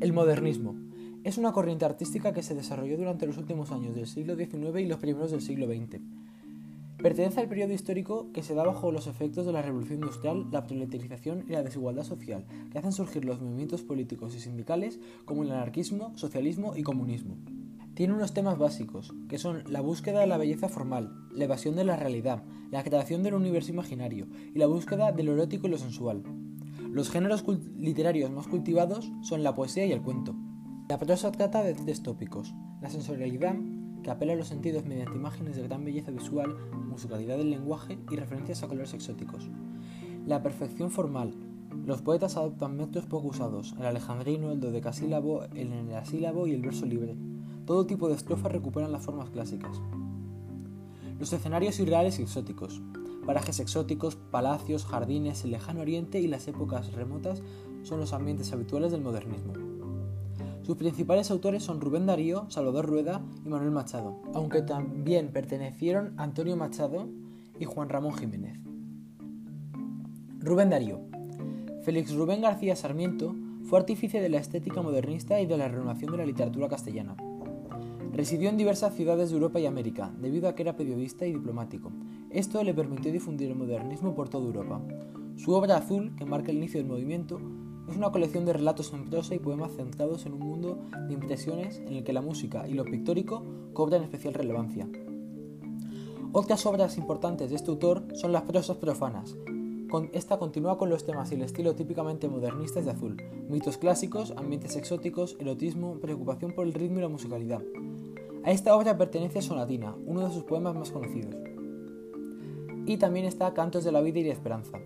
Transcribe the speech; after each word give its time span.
El 0.00 0.14
modernismo 0.14 0.76
es 1.24 1.36
una 1.36 1.52
corriente 1.52 1.84
artística 1.84 2.32
que 2.32 2.42
se 2.42 2.54
desarrolló 2.54 2.96
durante 2.96 3.26
los 3.26 3.36
últimos 3.36 3.70
años 3.70 3.94
del 3.94 4.06
siglo 4.06 4.34
XIX 4.34 4.80
y 4.80 4.86
los 4.86 4.98
primeros 4.98 5.30
del 5.30 5.42
siglo 5.42 5.66
XX. 5.66 6.00
Pertenece 6.96 7.40
al 7.40 7.48
periodo 7.48 7.74
histórico 7.74 8.32
que 8.32 8.42
se 8.42 8.54
da 8.54 8.64
bajo 8.64 8.92
los 8.92 9.06
efectos 9.06 9.44
de 9.44 9.52
la 9.52 9.60
revolución 9.60 10.00
industrial, 10.00 10.46
la 10.50 10.66
proletarización 10.66 11.44
y 11.46 11.52
la 11.52 11.62
desigualdad 11.62 12.04
social, 12.04 12.46
que 12.72 12.78
hacen 12.78 12.92
surgir 12.92 13.26
los 13.26 13.42
movimientos 13.42 13.82
políticos 13.82 14.34
y 14.34 14.40
sindicales 14.40 14.98
como 15.26 15.42
el 15.42 15.50
anarquismo, 15.52 16.16
socialismo 16.16 16.74
y 16.76 16.82
comunismo. 16.82 17.36
Tiene 18.00 18.14
unos 18.14 18.32
temas 18.32 18.56
básicos, 18.56 19.12
que 19.28 19.36
son 19.36 19.62
la 19.68 19.82
búsqueda 19.82 20.20
de 20.20 20.26
la 20.26 20.38
belleza 20.38 20.70
formal, 20.70 21.12
la 21.34 21.44
evasión 21.44 21.76
de 21.76 21.84
la 21.84 21.96
realidad, 21.96 22.42
la 22.70 22.82
creación 22.82 23.22
del 23.22 23.34
universo 23.34 23.72
imaginario 23.72 24.26
y 24.54 24.58
la 24.58 24.64
búsqueda 24.64 25.12
de 25.12 25.22
lo 25.22 25.34
erótico 25.34 25.66
y 25.66 25.70
lo 25.70 25.76
sensual. 25.76 26.22
Los 26.90 27.10
géneros 27.10 27.44
literarios 27.76 28.30
más 28.30 28.46
cultivados 28.46 29.12
son 29.20 29.42
la 29.42 29.54
poesía 29.54 29.84
y 29.84 29.92
el 29.92 30.00
cuento. 30.00 30.34
La 30.88 30.98
prosa 30.98 31.30
trata 31.30 31.62
de 31.62 31.74
tres 31.74 32.02
tópicos, 32.02 32.54
la 32.80 32.88
sensorialidad, 32.88 33.56
que 34.02 34.10
apela 34.10 34.32
a 34.32 34.36
los 34.36 34.48
sentidos 34.48 34.86
mediante 34.86 35.16
imágenes 35.16 35.56
de 35.56 35.64
gran 35.64 35.84
belleza 35.84 36.10
visual, 36.10 36.56
musicalidad 36.72 37.36
del 37.36 37.50
lenguaje 37.50 37.98
y 38.10 38.16
referencias 38.16 38.62
a 38.62 38.68
colores 38.68 38.94
exóticos. 38.94 39.50
La 40.26 40.42
perfección 40.42 40.90
formal. 40.90 41.34
Los 41.84 42.00
poetas 42.00 42.38
adoptan 42.38 42.78
métodos 42.78 43.04
poco 43.04 43.28
usados, 43.28 43.74
el 43.78 43.84
alejandrino, 43.84 44.52
el 44.52 44.60
dodecasílabo, 44.60 45.44
el 45.54 45.74
eneasílabo 45.74 46.46
y 46.46 46.54
el 46.54 46.62
verso 46.62 46.86
libre. 46.86 47.14
Todo 47.70 47.86
tipo 47.86 48.08
de 48.08 48.16
estrofas 48.16 48.50
recuperan 48.50 48.90
las 48.90 49.04
formas 49.04 49.30
clásicas. 49.30 49.80
Los 51.20 51.32
escenarios 51.32 51.78
irreales 51.78 52.18
y 52.18 52.22
exóticos. 52.22 52.82
Parajes 53.24 53.60
exóticos, 53.60 54.16
palacios, 54.16 54.84
jardines, 54.84 55.44
el 55.44 55.52
lejano 55.52 55.82
oriente 55.82 56.18
y 56.18 56.26
las 56.26 56.48
épocas 56.48 56.92
remotas 56.94 57.44
son 57.84 58.00
los 58.00 58.12
ambientes 58.12 58.52
habituales 58.52 58.90
del 58.90 59.02
modernismo. 59.02 59.52
Sus 60.64 60.76
principales 60.78 61.30
autores 61.30 61.62
son 61.62 61.80
Rubén 61.80 62.06
Darío, 62.06 62.50
Salvador 62.50 62.86
Rueda 62.86 63.22
y 63.46 63.48
Manuel 63.48 63.70
Machado, 63.70 64.20
aunque 64.34 64.62
también 64.62 65.32
pertenecieron 65.32 66.14
Antonio 66.18 66.56
Machado 66.56 67.06
y 67.60 67.66
Juan 67.66 67.88
Ramón 67.88 68.14
Jiménez. 68.14 68.58
Rubén 70.40 70.70
Darío. 70.70 71.02
Félix 71.84 72.12
Rubén 72.16 72.40
García 72.40 72.74
Sarmiento 72.74 73.36
fue 73.62 73.78
artífice 73.78 74.20
de 74.20 74.28
la 74.28 74.38
estética 74.38 74.82
modernista 74.82 75.40
y 75.40 75.46
de 75.46 75.56
la 75.56 75.68
renovación 75.68 76.10
de 76.10 76.18
la 76.18 76.26
literatura 76.26 76.66
castellana. 76.66 77.14
Residió 78.20 78.50
en 78.50 78.58
diversas 78.58 78.94
ciudades 78.94 79.30
de 79.30 79.36
Europa 79.36 79.60
y 79.60 79.64
América, 79.64 80.12
debido 80.20 80.46
a 80.46 80.54
que 80.54 80.60
era 80.60 80.76
periodista 80.76 81.26
y 81.26 81.32
diplomático. 81.32 81.90
Esto 82.28 82.62
le 82.62 82.74
permitió 82.74 83.10
difundir 83.10 83.48
el 83.48 83.56
modernismo 83.56 84.14
por 84.14 84.28
toda 84.28 84.44
Europa. 84.44 84.78
Su 85.36 85.54
obra 85.54 85.78
Azul, 85.78 86.14
que 86.16 86.26
marca 86.26 86.50
el 86.50 86.58
inicio 86.58 86.80
del 86.80 86.90
movimiento, 86.90 87.40
es 87.88 87.96
una 87.96 88.12
colección 88.12 88.44
de 88.44 88.52
relatos 88.52 88.92
en 88.92 89.08
prosa 89.08 89.34
y 89.34 89.38
poemas 89.38 89.72
centrados 89.74 90.26
en 90.26 90.34
un 90.34 90.40
mundo 90.40 90.78
de 91.08 91.14
impresiones 91.14 91.78
en 91.78 91.94
el 91.94 92.04
que 92.04 92.12
la 92.12 92.20
música 92.20 92.68
y 92.68 92.74
lo 92.74 92.84
pictórico 92.84 93.42
cobran 93.72 94.02
especial 94.02 94.34
relevancia. 94.34 94.86
Otras 96.32 96.66
obras 96.66 96.98
importantes 96.98 97.48
de 97.48 97.56
este 97.56 97.70
autor 97.70 98.04
son 98.12 98.32
las 98.32 98.42
prosas 98.42 98.76
profanas. 98.76 99.34
Esta 100.12 100.38
continúa 100.38 100.76
con 100.76 100.90
los 100.90 101.06
temas 101.06 101.32
y 101.32 101.36
el 101.36 101.42
estilo 101.42 101.74
típicamente 101.74 102.28
modernistas 102.28 102.84
de 102.84 102.90
Azul, 102.90 103.16
mitos 103.48 103.78
clásicos, 103.78 104.34
ambientes 104.36 104.76
exóticos, 104.76 105.38
erotismo, 105.40 105.94
preocupación 106.00 106.52
por 106.52 106.66
el 106.66 106.74
ritmo 106.74 106.98
y 106.98 107.02
la 107.02 107.08
musicalidad. 107.08 107.62
A 108.42 108.52
esta 108.52 108.74
obra 108.74 108.96
pertenece 108.96 109.42
Sonatina, 109.42 109.94
uno 110.06 110.26
de 110.26 110.32
sus 110.32 110.44
poemas 110.44 110.74
más 110.74 110.90
conocidos. 110.90 111.36
Y 112.86 112.96
también 112.96 113.26
está 113.26 113.52
Cantos 113.52 113.84
de 113.84 113.92
la 113.92 114.00
vida 114.00 114.18
y 114.20 114.24
la 114.24 114.32
esperanza. 114.32 114.78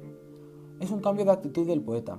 Es 0.80 0.90
un 0.90 1.00
cambio 1.00 1.24
de 1.24 1.30
actitud 1.30 1.64
del 1.64 1.80
poeta. 1.80 2.18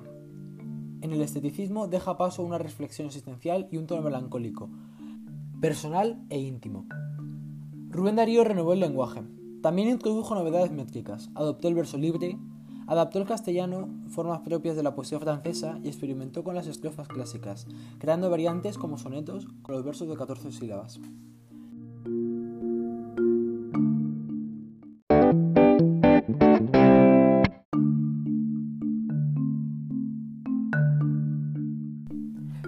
En 1.01 1.11
el 1.11 1.21
esteticismo 1.21 1.89
deja 1.89 2.17
paso 2.17 2.41
a 2.41 2.45
una 2.45 2.57
reflexión 2.57 3.07
existencial 3.07 3.67
y 3.69 3.77
un 3.77 3.85
tono 3.85 4.01
melancólico, 4.01 4.69
personal 5.59 6.25
e 6.29 6.39
íntimo. 6.39 6.85
Rubén 7.89 8.15
Darío 8.15 8.45
renovó 8.45 8.71
el 8.71 8.79
lenguaje. 8.79 9.21
También 9.61 9.89
introdujo 9.89 10.35
novedades 10.35 10.71
métricas, 10.71 11.29
adoptó 11.35 11.67
el 11.67 11.75
verso 11.75 11.97
libre, 11.97 12.39
adaptó 12.87 13.19
el 13.19 13.25
castellano, 13.25 13.89
formas 14.09 14.41
propias 14.41 14.75
de 14.75 14.83
la 14.83 14.95
poesía 14.95 15.19
francesa 15.19 15.79
y 15.83 15.87
experimentó 15.87 16.43
con 16.43 16.55
las 16.55 16.67
estrofas 16.67 17.07
clásicas, 17.07 17.67
creando 17.99 18.29
variantes 18.29 18.77
como 18.77 18.97
sonetos 18.97 19.47
con 19.61 19.75
los 19.75 19.83
versos 19.83 20.07
de 20.07 20.15
14 20.15 20.51
sílabas. 20.51 20.99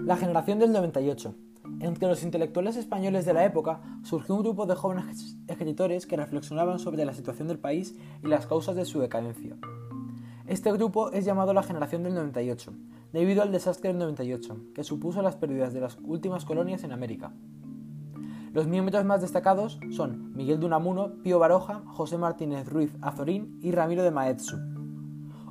La 0.04 0.16
generación 0.16 0.58
del 0.58 0.72
98. 0.72 1.34
Entre 1.80 2.08
los 2.08 2.22
intelectuales 2.22 2.76
españoles 2.76 3.26
de 3.26 3.34
la 3.34 3.44
época 3.44 3.82
surgió 4.02 4.34
un 4.34 4.42
grupo 4.42 4.64
de 4.64 4.74
jóvenes 4.74 5.36
escritores 5.46 6.06
que 6.06 6.16
reflexionaban 6.16 6.78
sobre 6.78 7.04
la 7.04 7.12
situación 7.12 7.46
del 7.46 7.58
país 7.58 7.94
y 8.24 8.26
las 8.26 8.46
causas 8.46 8.74
de 8.74 8.86
su 8.86 9.00
decadencia. 9.00 9.56
Este 10.48 10.72
grupo 10.72 11.12
es 11.12 11.26
llamado 11.26 11.52
la 11.52 11.62
generación 11.62 12.02
del 12.04 12.14
98, 12.14 12.72
debido 13.12 13.42
al 13.42 13.52
desastre 13.52 13.90
del 13.90 13.98
98, 13.98 14.56
que 14.74 14.82
supuso 14.82 15.20
las 15.20 15.36
pérdidas 15.36 15.74
de 15.74 15.82
las 15.82 15.98
últimas 16.02 16.46
colonias 16.46 16.84
en 16.84 16.92
América. 16.92 17.34
Los 18.54 18.66
miembros 18.66 19.04
más 19.04 19.20
destacados 19.20 19.78
son 19.90 20.34
Miguel 20.34 20.58
de 20.58 20.64
Unamuno, 20.64 21.22
Pío 21.22 21.38
Baroja, 21.38 21.82
José 21.88 22.16
Martínez 22.16 22.66
Ruiz 22.66 22.96
Azorín 23.02 23.58
y 23.60 23.72
Ramiro 23.72 24.02
de 24.02 24.10
Maeztu. 24.10 24.56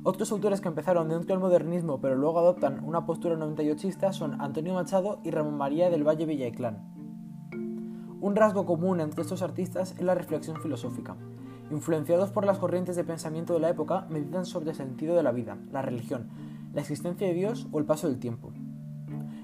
Otros 0.02 0.32
autores 0.32 0.60
que 0.60 0.66
empezaron 0.66 1.08
dentro 1.08 1.28
del 1.28 1.44
modernismo 1.44 2.00
pero 2.00 2.16
luego 2.16 2.40
adoptan 2.40 2.82
una 2.82 3.06
postura 3.06 3.36
98ista 3.36 4.12
son 4.12 4.40
Antonio 4.40 4.74
Machado 4.74 5.20
y 5.22 5.30
Ramón 5.30 5.56
María 5.56 5.90
del 5.90 6.02
Valle 6.02 6.26
Villaclán. 6.26 6.92
Un 8.20 8.34
rasgo 8.34 8.66
común 8.66 8.98
entre 8.98 9.22
estos 9.22 9.42
artistas 9.42 9.92
es 9.92 10.02
la 10.02 10.16
reflexión 10.16 10.60
filosófica, 10.60 11.16
influenciados 11.70 12.30
por 12.30 12.44
las 12.44 12.58
corrientes 12.58 12.96
de 12.96 13.04
pensamiento 13.04 13.54
de 13.54 13.60
la 13.60 13.70
época, 13.70 14.06
meditan 14.10 14.46
sobre 14.46 14.70
el 14.70 14.76
sentido 14.76 15.14
de 15.16 15.22
la 15.22 15.32
vida, 15.32 15.58
la 15.72 15.82
religión, 15.82 16.28
la 16.72 16.80
existencia 16.80 17.26
de 17.26 17.34
Dios 17.34 17.66
o 17.72 17.78
el 17.78 17.84
paso 17.84 18.08
del 18.08 18.18
tiempo. 18.18 18.52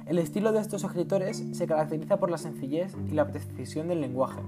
El 0.06 0.18
estilo 0.18 0.52
de 0.52 0.60
estos 0.60 0.84
escritores 0.84 1.44
se 1.52 1.66
caracteriza 1.66 2.18
por 2.18 2.30
la 2.30 2.38
sencillez 2.38 2.94
y 3.08 3.12
la 3.12 3.26
precisión 3.26 3.88
del 3.88 4.00
lenguaje, 4.00 4.42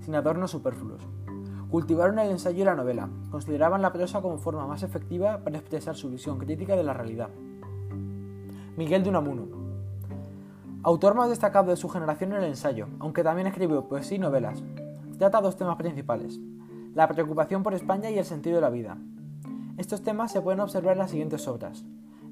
sin 0.00 0.14
adornos 0.14 0.50
superfluos. 0.50 1.02
Cultivaron 1.70 2.18
el 2.18 2.30
ensayo 2.30 2.62
y 2.62 2.64
la 2.64 2.74
novela, 2.74 3.08
consideraban 3.30 3.82
la 3.82 3.92
prosa 3.92 4.22
como 4.22 4.38
forma 4.38 4.66
más 4.66 4.82
efectiva 4.82 5.44
para 5.44 5.58
expresar 5.58 5.96
su 5.96 6.10
visión 6.10 6.38
crítica 6.38 6.76
de 6.76 6.82
la 6.82 6.94
realidad. 6.94 7.28
Miguel 8.76 9.02
de 9.02 9.10
Unamuno. 9.10 9.46
Autor 10.82 11.14
más 11.14 11.28
destacado 11.28 11.70
de 11.70 11.76
su 11.76 11.88
generación 11.88 12.32
en 12.32 12.38
el 12.38 12.44
ensayo, 12.44 12.86
aunque 13.00 13.24
también 13.24 13.48
escribió 13.48 13.88
poesía 13.88 14.16
y 14.16 14.20
novelas. 14.20 14.62
Trata 15.18 15.40
dos 15.40 15.56
temas 15.56 15.76
principales, 15.76 16.38
la 16.98 17.06
preocupación 17.06 17.62
por 17.62 17.74
España 17.74 18.10
y 18.10 18.18
el 18.18 18.24
sentido 18.24 18.56
de 18.56 18.60
la 18.60 18.70
vida. 18.70 18.98
Estos 19.76 20.02
temas 20.02 20.32
se 20.32 20.40
pueden 20.40 20.58
observar 20.58 20.94
en 20.94 20.98
las 20.98 21.12
siguientes 21.12 21.46
obras. 21.46 21.84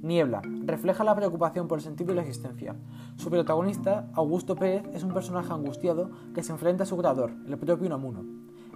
Niebla 0.02 0.42
refleja 0.64 1.04
la 1.04 1.14
preocupación 1.14 1.68
por 1.68 1.78
el 1.78 1.84
sentido 1.84 2.08
de 2.08 2.16
la 2.16 2.22
existencia. 2.22 2.74
Su 3.14 3.30
protagonista, 3.30 4.10
Augusto 4.14 4.56
Pérez, 4.56 4.82
es 4.92 5.04
un 5.04 5.14
personaje 5.14 5.52
angustiado 5.52 6.10
que 6.34 6.42
se 6.42 6.50
enfrenta 6.50 6.82
a 6.82 6.86
su 6.86 6.96
creador, 6.96 7.30
el 7.46 7.56
propio 7.56 7.86
Unamuno. 7.86 8.24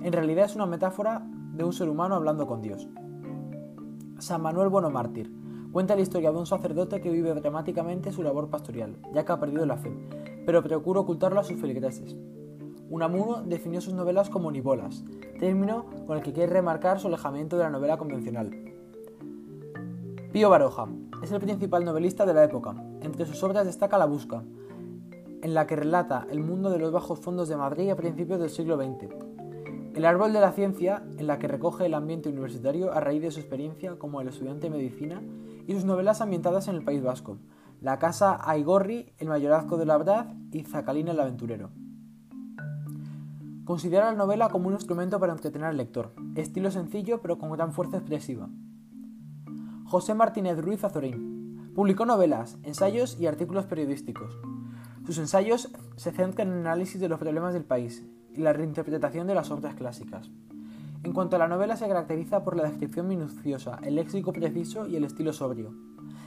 En 0.01 0.13
realidad 0.13 0.45
es 0.45 0.55
una 0.55 0.67
metáfora 0.67 1.27
de 1.27 1.65
un 1.65 1.73
ser 1.73 1.89
humano 1.89 2.15
hablando 2.15 2.47
con 2.47 2.63
Dios. 2.63 2.87
San 4.21 4.43
Manuel 4.43 4.69
Bueno 4.69 4.91
Mártir 4.91 5.29
cuenta 5.73 5.97
la 5.97 6.03
historia 6.03 6.31
de 6.31 6.39
un 6.39 6.47
sacerdote 6.47 7.01
que 7.01 7.11
vive 7.11 7.35
dramáticamente 7.35 8.13
su 8.13 8.23
labor 8.23 8.49
pastoral, 8.49 8.95
ya 9.13 9.25
que 9.25 9.33
ha 9.33 9.41
perdido 9.41 9.67
la 9.67 9.77
fe, 9.77 9.93
pero 10.47 10.63
procura 10.63 11.01
ocultarlo 11.01 11.41
a 11.41 11.45
sus 11.45 11.61
feligreses. 11.61 12.15
Unamuno 12.91 13.43
definió 13.43 13.81
sus 13.81 13.95
novelas 13.95 14.29
como 14.31 14.51
nibolas, 14.51 15.05
término 15.39 15.87
con 16.09 16.17
el 16.17 16.25
que 16.25 16.33
quiere 16.33 16.53
remarcar 16.53 16.99
su 16.99 17.07
alejamiento 17.07 17.57
de 17.57 17.63
la 17.63 17.71
novela 17.71 17.97
convencional. 17.97 18.51
Pío 20.33 20.51
Baroja 20.51 20.89
es 21.23 21.31
el 21.31 21.41
principal 21.41 21.85
novelista 21.85 22.27
de 22.27 22.35
la 22.35 22.43
época. 22.43 22.75
Entre 23.01 23.27
sus 23.27 23.41
obras 23.45 23.65
destaca 23.65 23.97
La 23.97 24.07
Busca, 24.07 24.43
en 25.41 25.55
la 25.55 25.69
que 25.69 25.77
relata 25.77 26.27
el 26.31 26.41
mundo 26.41 26.69
de 26.71 26.81
los 26.81 26.91
bajos 26.91 27.21
fondos 27.21 27.49
de 27.49 27.57
Madrid 27.57 27.91
a 27.91 27.97
principios 27.97 28.41
del 28.41 28.51
siglo 28.51 28.77
XX. 28.77 29.09
El 29.95 30.05
Árbol 30.05 30.33
de 30.33 30.41
la 30.41 30.51
Ciencia, 30.51 31.05
en 31.17 31.29
la 31.29 31.39
que 31.39 31.47
recoge 31.47 31.87
el 31.87 31.95
ambiente 31.95 32.29
universitario 32.29 32.93
a 32.93 32.99
raíz 32.99 33.23
de 33.23 33.31
su 33.31 33.39
experiencia 33.39 33.99
como 34.01 34.21
el 34.21 34.29
estudiante 34.29 34.69
de 34.69 34.77
medicina, 34.77 35.23
y 35.67 35.75
sus 35.75 35.85
novelas 35.85 36.21
ambientadas 36.21 36.67
en 36.67 36.75
el 36.75 36.83
País 36.83 37.05
Vasco, 37.05 37.39
La 37.81 38.01
Casa 38.01 38.37
Aigorri, 38.43 39.13
El 39.19 39.29
Mayorazgo 39.29 39.77
de 39.77 39.87
la 39.87 39.97
Verdad 39.97 40.35
y 40.51 40.65
Zacalina 40.65 41.13
el 41.13 41.21
Aventurero. 41.21 41.71
Considera 43.65 44.07
la 44.07 44.17
novela 44.17 44.49
como 44.49 44.69
un 44.69 44.75
instrumento 44.75 45.21
para 45.21 45.33
entretener 45.33 45.69
al 45.69 45.77
lector, 45.77 46.15
estilo 46.35 46.71
sencillo 46.71 47.21
pero 47.21 47.39
con 47.39 47.53
gran 47.53 47.73
fuerza 47.73 47.99
expresiva. 47.99 48.49
José 49.85 50.15
Martínez 50.15 50.59
Ruiz 50.59 50.83
Azorín 50.85 51.73
publicó 51.75 52.07
novelas, 52.07 52.59
ensayos 52.63 53.19
y 53.21 53.27
artículos 53.27 53.67
periodísticos. 53.67 54.39
Sus 55.05 55.19
ensayos 55.19 55.71
se 55.97 56.13
centran 56.13 56.49
en 56.49 56.55
el 56.55 56.67
análisis 56.67 57.01
de 57.01 57.09
los 57.09 57.19
problemas 57.19 57.55
del 57.55 57.65
país 57.65 58.07
y 58.35 58.41
la 58.41 58.53
reinterpretación 58.53 59.27
de 59.27 59.35
las 59.35 59.51
obras 59.51 59.75
clásicas. 59.75 60.31
En 61.03 61.13
cuanto 61.13 61.37
a 61.37 61.39
la 61.39 61.49
novela, 61.49 61.77
se 61.77 61.89
caracteriza 61.89 62.45
por 62.45 62.57
la 62.57 62.65
descripción 62.65 63.09
minuciosa, 63.09 63.79
el 63.83 63.95
léxico 63.95 64.33
preciso 64.33 64.87
y 64.87 64.97
el 64.97 65.05
estilo 65.05 65.33
sobrio. 65.33 65.75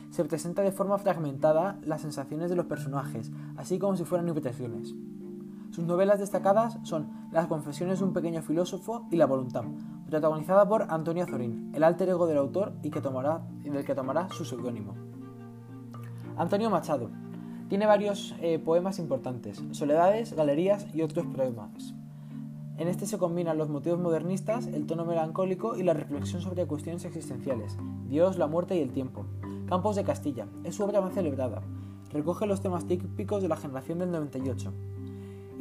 Se 0.10 0.26
presenta 0.26 0.62
de 0.62 0.72
forma 0.72 0.98
fragmentada 0.98 1.80
las 1.84 2.02
sensaciones 2.02 2.50
de 2.50 2.56
los 2.56 2.66
personajes, 2.66 3.32
así 3.56 3.78
como 3.78 3.96
si 3.96 4.04
fueran 4.04 4.30
impresiones. 4.30 4.94
Sus 5.74 5.86
novelas 5.86 6.20
destacadas 6.20 6.78
son 6.84 7.10
Las 7.32 7.48
confesiones 7.48 7.98
de 7.98 8.06
un 8.06 8.14
pequeño 8.14 8.44
filósofo 8.44 9.08
y 9.10 9.16
La 9.16 9.26
voluntad, 9.26 9.64
protagonizada 10.08 10.70
por 10.70 10.84
Antonio 10.92 11.26
Zorín, 11.26 11.72
el 11.74 11.84
alter 11.84 12.10
ego 12.10 12.28
del 12.28 12.38
autor 12.38 12.74
y 12.84 12.92
que 12.92 13.02
tomará, 13.02 13.42
del 13.64 13.84
que 13.84 13.96
tomará 13.96 14.30
su 14.30 14.46
seudónimo. 14.46 14.94
Antonio 16.38 16.70
Machado. 16.70 17.10
Tiene 17.70 17.88
varios 17.88 18.36
eh, 18.40 18.60
poemas 18.60 19.00
importantes, 19.00 19.64
soledades, 19.72 20.36
galerías 20.36 20.86
y 20.94 21.02
otros 21.02 21.26
poemas. 21.26 21.96
En 22.78 22.88
este 22.88 23.08
se 23.08 23.18
combinan 23.18 23.58
los 23.58 23.70
motivos 23.70 24.00
modernistas, 24.00 24.68
el 24.68 24.86
tono 24.86 25.06
melancólico 25.06 25.76
y 25.76 25.82
la 25.82 25.96
reflexión 25.96 26.44
sobre 26.44 26.68
cuestiones 26.68 27.04
existenciales, 27.04 27.80
Dios, 28.08 28.38
la 28.38 28.46
muerte 28.46 28.78
y 28.78 28.82
el 28.82 28.92
tiempo. 28.92 29.26
Campos 29.66 29.96
de 29.96 30.04
Castilla 30.04 30.46
es 30.64 30.76
su 30.76 30.84
obra 30.84 31.02
más 31.02 31.16
celebrada. 31.16 31.64
Recoge 32.12 32.46
los 32.46 32.62
temas 32.62 32.86
típicos 32.86 33.42
de 33.42 33.48
la 33.48 33.58
generación 33.58 33.98
del 33.98 34.12
98 34.12 34.72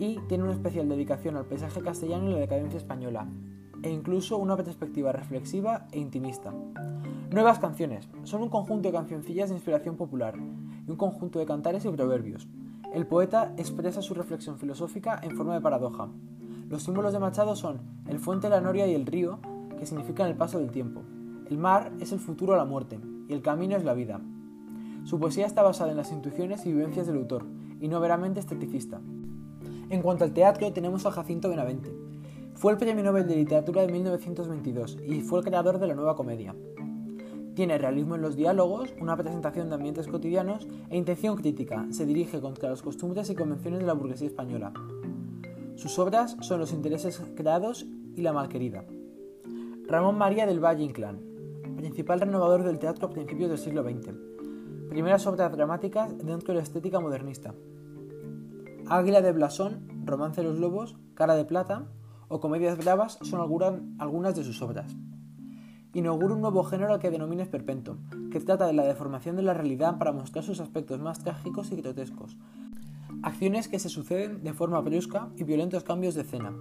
y 0.03 0.19
tiene 0.29 0.43
una 0.45 0.53
especial 0.53 0.89
dedicación 0.89 1.37
al 1.37 1.47
paisaje 1.47 1.81
castellano 1.81 2.29
y 2.29 2.33
la 2.33 2.41
decadencia 2.41 2.79
española, 2.79 3.29
e 3.83 3.91
incluso 3.91 4.37
una 4.37 4.57
perspectiva 4.57 5.13
reflexiva 5.13 5.87
e 5.93 6.01
intimista. 6.01 6.53
Nuevas 7.31 7.61
canciones 7.61 8.09
son 8.25 8.43
un 8.43 8.49
conjunto 8.49 8.89
de 8.89 8.95
cancioncillas 8.95 9.49
de 9.49 9.55
inspiración 9.55 9.97
popular 9.97 10.35
y 10.87 10.91
un 10.91 10.97
conjunto 10.97 11.39
de 11.39 11.47
cantares 11.47 11.85
y 11.85 11.89
proverbios. 11.91 12.49
El 12.93 13.07
poeta 13.07 13.55
expresa 13.57 14.03
su 14.03 14.13
reflexión 14.15 14.59
filosófica 14.59 15.21
en 15.23 15.37
forma 15.37 15.55
de 15.55 15.61
paradoja, 15.61 16.09
los 16.69 16.85
símbolos 16.85 17.13
de 17.13 17.19
Machado 17.19 17.55
son 17.55 17.83
el 18.09 18.19
fuente, 18.19 18.49
la 18.49 18.63
noria 18.63 18.87
y 18.87 18.95
el 18.95 19.05
río, 19.05 19.41
que 19.79 19.85
significan 19.85 20.27
el 20.29 20.37
paso 20.37 20.59
del 20.59 20.71
tiempo. 20.71 21.03
El 21.51 21.59
mar 21.59 21.93
es 22.01 22.13
el 22.13 22.19
futuro 22.19 22.55
a 22.55 22.57
la 22.57 22.65
muerte, 22.65 22.99
y 23.29 23.35
el 23.35 23.43
camino 23.43 23.77
es 23.77 23.85
la 23.85 23.93
vida. 23.93 24.23
Su 25.05 25.21
poesía 25.21 25.45
está 25.45 25.61
basada 25.61 25.91
en 25.91 25.99
las 25.99 26.13
intuiciones 26.13 26.65
y 26.65 26.73
vivencias 26.73 27.07
del 27.07 27.19
autor, 27.19 27.45
y 27.79 27.89
no 27.89 28.01
veramente 28.01 28.41
esteticista. 28.41 29.03
En 29.93 30.01
cuanto 30.01 30.25
al 30.25 30.33
teatro, 30.33 30.73
tenemos 30.73 31.05
a 31.05 31.11
Jacinto 31.11 31.51
Benavente. 31.51 31.95
Fue 32.55 32.73
el 32.73 32.79
Premio 32.79 33.05
Nobel 33.05 33.29
de 33.29 33.37
Literatura 33.37 33.83
de 33.83 33.93
1922 33.93 34.97
y 35.07 35.21
fue 35.21 35.41
el 35.41 35.45
creador 35.45 35.79
de 35.79 35.87
la 35.87 35.95
nueva 35.95 36.17
comedia. 36.17 36.57
Tiene 37.55 37.77
realismo 37.77 38.15
en 38.15 38.23
los 38.23 38.35
diálogos, 38.35 38.95
una 39.03 39.19
presentación 39.19 39.69
de 39.69 39.75
ambientes 39.75 40.09
cotidianos 40.09 40.67
e 40.89 40.97
intención 40.97 41.37
crítica. 41.37 41.87
Se 41.91 42.07
dirige 42.07 42.41
contra 42.41 42.71
las 42.71 42.81
costumbres 42.81 43.29
y 43.29 43.35
convenciones 43.35 43.81
de 43.81 43.87
la 43.87 43.93
burguesía 43.93 44.29
española. 44.29 44.73
Sus 45.75 45.99
obras 45.99 46.39
son 46.41 46.59
Los 46.59 46.73
intereses 46.73 47.21
creados 47.37 47.85
y 48.17 48.23
La 48.23 48.33
malquerida. 48.33 48.87
Ramón 49.87 50.17
María 50.17 50.47
del 50.47 50.65
Valle 50.65 50.85
Inclán, 50.85 51.21
principal 51.77 52.19
renovador 52.19 52.63
del 52.63 52.79
teatro 52.79 53.09
a 53.09 53.11
principios 53.11 53.51
del 53.51 53.59
siglo 53.59 53.83
XX. 53.83 54.15
Primeras 54.89 55.27
obras 55.27 55.53
dramáticas 55.53 56.17
dentro 56.17 56.55
de 56.55 56.55
la 56.55 56.63
estética 56.63 56.99
modernista. 56.99 57.55
Águila 58.95 59.23
de 59.23 59.33
Blasón, 59.33 59.89
Romance 60.05 60.43
de 60.43 60.47
los 60.47 60.59
Lobos, 60.59 60.97
Cara 61.15 61.35
de 61.35 61.47
Plata 61.47 61.87
o 62.29 62.41
Comedias 62.41 62.77
Bravas 62.77 63.19
son 63.23 63.41
algunas 63.99 64.37
de 64.37 64.45
sus 64.45 64.61
obras. 64.61 64.95
Inaugura 65.95 66.35
un 66.35 66.43
nuevo 66.43 66.63
género 66.63 66.93
al 66.93 67.01
que 67.01 67.11
denomina 67.11 67.43
esperpento, 67.43 67.97
que 68.31 68.39
trata 68.41 68.67
de 68.67 68.75
la 68.75 68.85
deformación 68.85 69.37
de 69.37 69.45
la 69.45 69.55
realidad 69.55 69.97
para 69.97 70.13
mostrar 70.13 70.45
sus 70.45 70.61
aspectos 70.61 71.01
más 71.01 71.21
trágicos 71.21 71.73
y 71.73 71.77
grotescos, 71.77 72.37
Acciones 73.23 73.69
que 73.69 73.79
se 73.79 73.89
suceden 73.89 74.43
de 74.43 74.53
forma 74.53 74.81
brusca 74.81 75.31
y 75.39 75.45
violentos 75.45 75.85
cambios 75.85 76.15
de 76.15 76.23
escena. 76.23 76.53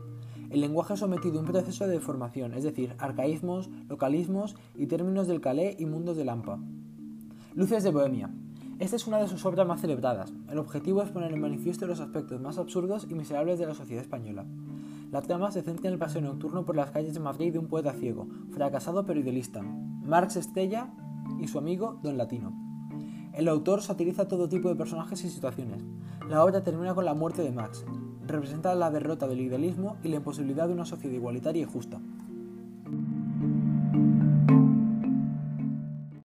El 0.51 0.61
lenguaje 0.61 0.95
sometido 0.95 1.37
a 1.37 1.41
un 1.41 1.47
proceso 1.47 1.85
de 1.85 1.93
deformación, 1.93 2.53
es 2.53 2.63
decir, 2.63 2.95
arcaísmos, 2.97 3.69
localismos 3.89 4.55
y 4.75 4.87
términos 4.87 5.27
del 5.27 5.41
calé 5.41 5.75
y 5.77 5.85
mundos 5.85 6.15
de 6.15 6.23
Lampa. 6.23 6.59
Luces 7.55 7.83
de 7.83 7.91
Bohemia. 7.91 8.29
Esta 8.81 8.95
es 8.95 9.05
una 9.05 9.19
de 9.19 9.27
sus 9.27 9.45
obras 9.45 9.67
más 9.67 9.79
celebradas. 9.79 10.33
El 10.49 10.57
objetivo 10.57 11.03
es 11.03 11.11
poner 11.11 11.31
en 11.31 11.39
manifiesto 11.39 11.85
los 11.85 11.99
aspectos 11.99 12.41
más 12.41 12.57
absurdos 12.57 13.05
y 13.07 13.13
miserables 13.13 13.59
de 13.59 13.67
la 13.67 13.75
sociedad 13.75 14.01
española. 14.01 14.43
La 15.11 15.21
trama 15.21 15.51
se 15.51 15.61
centra 15.61 15.87
en 15.87 15.93
el 15.93 15.99
paseo 15.99 16.19
nocturno 16.19 16.65
por 16.65 16.75
las 16.75 16.89
calles 16.89 17.13
de 17.13 17.19
Madrid 17.19 17.53
de 17.53 17.59
un 17.59 17.67
poeta 17.67 17.93
ciego, 17.93 18.27
fracasado 18.49 19.05
pero 19.05 19.19
idealista, 19.19 19.61
Marx 19.61 20.35
Estella 20.35 20.89
y 21.39 21.47
su 21.47 21.59
amigo 21.59 21.99
Don 22.01 22.17
Latino. 22.17 22.53
El 23.33 23.49
autor 23.49 23.83
satiriza 23.83 24.27
todo 24.27 24.49
tipo 24.49 24.67
de 24.69 24.75
personajes 24.75 25.23
y 25.25 25.29
situaciones. 25.29 25.83
La 26.27 26.43
obra 26.43 26.63
termina 26.63 26.95
con 26.95 27.05
la 27.05 27.13
muerte 27.13 27.43
de 27.43 27.51
Max. 27.51 27.85
Representa 28.25 28.73
la 28.73 28.89
derrota 28.89 29.27
del 29.27 29.41
idealismo 29.41 29.97
y 30.01 30.07
la 30.07 30.15
imposibilidad 30.15 30.67
de 30.67 30.73
una 30.73 30.85
sociedad 30.85 31.13
igualitaria 31.13 31.61
y 31.61 31.65
justa. 31.71 32.01